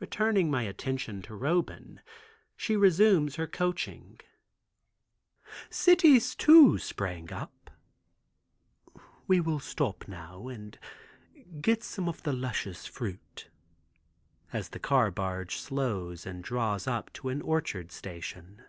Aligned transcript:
Returning 0.00 0.50
my 0.50 0.64
attention 0.64 1.22
to 1.22 1.34
Roban, 1.36 2.00
she 2.56 2.74
resumes 2.76 3.36
her 3.36 3.46
coaching. 3.46 4.18
"Cities 5.70 6.34
too 6.34 6.78
sprang 6.78 7.32
up. 7.32 7.70
We 9.28 9.38
will 9.38 9.60
stop 9.60 10.08
now 10.08 10.48
and 10.48 10.76
get 11.60 11.84
some 11.84 12.08
of 12.08 12.24
the 12.24 12.32
luscious 12.32 12.86
fruit," 12.88 13.50
as 14.52 14.70
the 14.70 14.80
car 14.80 15.12
barge 15.12 15.54
slows 15.58 16.26
and 16.26 16.42
draws 16.42 16.88
up 16.88 17.12
to 17.12 17.28
an 17.28 17.40
orchard 17.40 17.92
station. 17.92 18.64